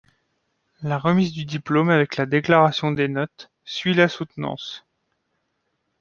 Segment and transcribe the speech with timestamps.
[0.81, 4.83] La remise du diplôme, avec la déclaration des notes, suit la soutenance.